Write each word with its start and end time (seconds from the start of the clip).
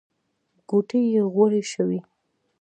ګوتې 0.69 0.99
يې 1.13 1.21
غوړې 1.33 1.61
شوې. 1.71 1.99